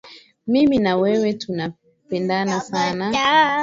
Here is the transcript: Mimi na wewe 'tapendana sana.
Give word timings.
Mimi 0.47 0.77
na 0.77 0.93
wewe 1.01 1.29
'tapendana 1.33 2.59
sana. 2.69 3.05